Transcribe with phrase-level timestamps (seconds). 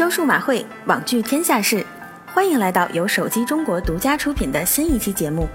[0.00, 1.84] 周数码会，网聚天下事，
[2.32, 5.46] 欢迎来到由手机中国独家出品的新一期节目。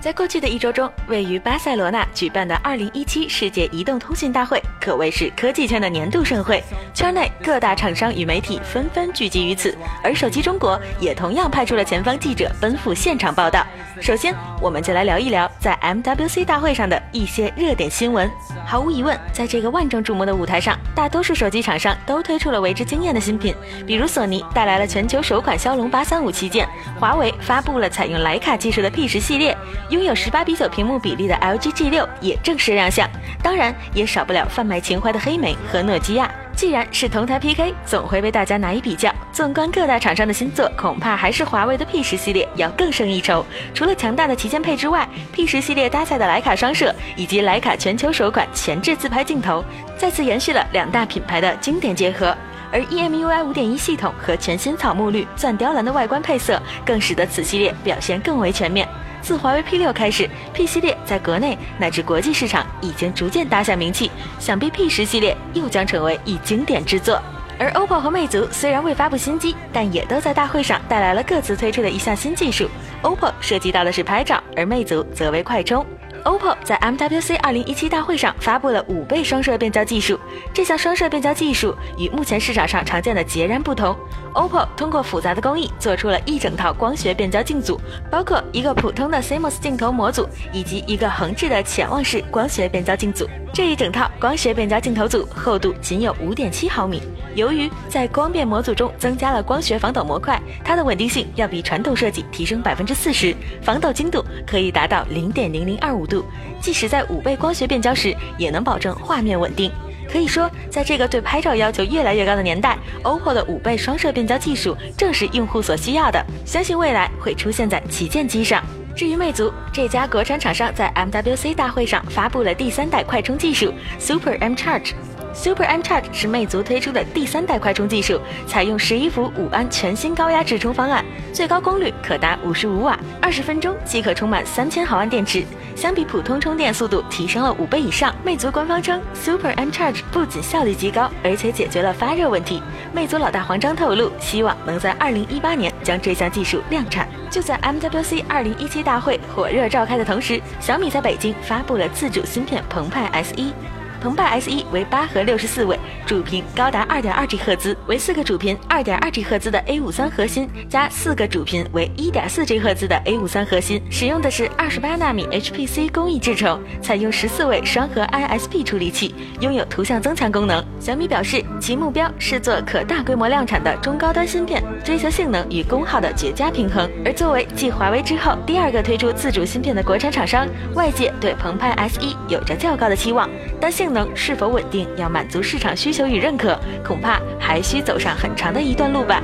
[0.00, 6.62] 在过去的一周中，位于巴塞罗那举办的2017世界移动通信大会可谓是科技圈的年度盛会，
[6.94, 13.62] 圈内各大厂商与媒体纷纷聚集于此，而手机中国也同样派出了前方记者奔赴现场报道。
[14.00, 18.30] 首先，我们就来聊一聊在 MWC 大会上的一些热点新闻。
[18.64, 23.54] 毫无疑问，在这个万众瞩目的舞台上，大多数手机厂商都推出了为之惊艳的新品，
[23.86, 26.66] 比如索尼带来了全球首款骁龙八三五旗舰，
[26.98, 29.54] 华为发布了采用徕卡技术的 P 十系列。
[29.90, 33.08] 拥有十八比九屏幕比例的 LG G 六也正式亮相，
[33.42, 36.30] 当然也少不了贩卖情怀的黑莓和诺基亚。
[36.54, 39.12] 既然是同台 PK，总会被大家拿以比较。
[39.32, 43.44] 纵观各大厂商的新作，恐怕还是华为的 P 十系列要更胜一筹。
[43.74, 49.64] 除了强大的旗舰配置外，P 十系列搭载的徕卡双摄以及徕卡全球首款前置自拍镜头，
[49.96, 52.36] 再次延续了两大品牌的经典结合。
[52.70, 58.86] 而 EMUI 五点一系统和全新草木绿、钻雕蓝的外观配色，更使得此系列表现更为全面。
[59.22, 67.20] 自华为 P 六开始，P 系列在国内乃至国际市场已经逐渐打响名气，想必 P 十系列又将成为一经典之作。
[67.58, 72.68] 而 OPPO 和魅族虽然未发布新机，但也都在大会上带来了各自推出的一项新技术。
[73.02, 75.84] OPPO 涉及到的是拍照，而魅族则为快充。
[76.24, 80.18] OPPO 在 MWC 2017大会上发布了五倍双摄变焦技术，
[80.52, 83.96] 这项双摄变焦技术与目前市场上常见的截然不同。
[84.34, 93.26] OPPO 通过复杂的工艺做出了一整套光学变焦镜组，包括一个普通的 CMOS 镜头模组以及一个横置的潜望式光学变焦镜组。
[93.52, 97.02] 这一整套光学变焦镜头组厚度仅有5.7毫米，
[97.34, 106.24] 由于在光变模组中增加了光学防抖模块，它的稳定性要比传统设计提升百分之四十，防抖精度可以达到0.0025度，
[106.60, 109.70] 即使在五倍光学变焦时，也能保证画面稳定。
[110.08, 118.62] 可以说，在这个对拍照要求越来越高的年代，OPPO 的五倍双摄变焦技术正是用户所需要的，相信未来会出现在旗舰机上。
[118.94, 124.92] 至于魅族这家国产厂商，在 MWC 大会上发布了第三代快充技术 Super M Charge。
[125.32, 135.44] Super M Charge 是魅族推出的第三代快充技术，采用十一伏五安全新高压直充方案，最高功率可达五十五瓦，二十分钟即可充满三千毫安电池。
[135.76, 138.14] 相比普通充电速度提升了五倍以上。
[138.22, 142.62] 魅族官方称，Super M Charge 不仅效率极高，而且解决了发热问题。
[142.92, 147.08] 魅族老大黄章透露，希望能在二零一八年将这项技术量产。
[147.30, 153.54] 就在 MWC 二零一七大会火热召开的同时，小米在北京发布了自主芯片澎湃 S 一。
[154.00, 168.64] 澎湃 S 一为八核六十四位，主频高达二点二 G 赫兹，为四个主频二点二 G 赫兹的 A 五三核心加四个主频为一点四 G 赫兹的 A 五三核心，使用的是二十八纳米 HPC 工艺制成，采用十四位双核 ISP
[168.64, 170.64] 处理器，拥有图像增强功能。
[170.80, 176.90] 小米表示，其目标是做可大规模量产的中高端芯片，追求性能与功耗的绝佳平衡。
[177.04, 183.28] 而作为继华为之后第二个推出自主芯片的国产厂商，外界对澎湃 S 一有着较高的期望，
[183.60, 189.22] 但能是否稳定，要满足市场需求与认可，恐怕还需走上很长的一段路吧。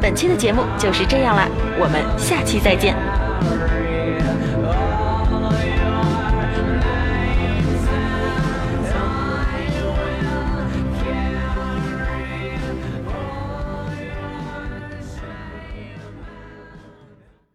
[0.00, 3.25] 本期的节目就是这样啦，我们下期再见。